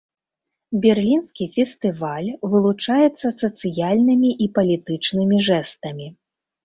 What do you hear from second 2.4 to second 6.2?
вылучаецца сацыяльнымі і палітычнымі жэстамі.